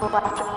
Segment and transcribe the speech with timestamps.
[0.00, 0.52] Bye.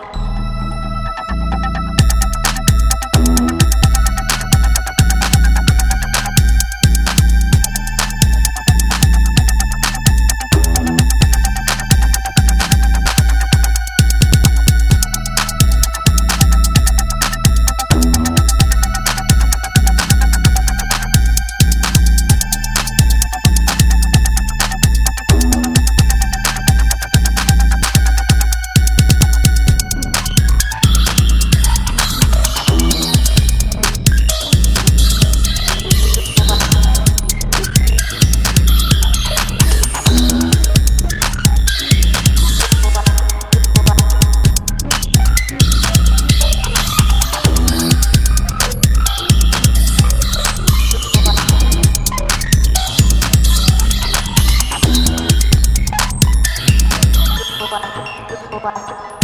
[58.62, 59.19] Boa.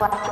[0.00, 0.27] what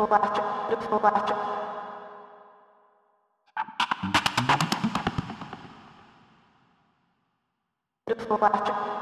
[0.00, 0.98] Beautiful
[8.38, 8.99] laughter.